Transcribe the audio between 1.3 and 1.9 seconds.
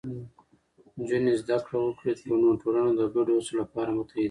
زده کړه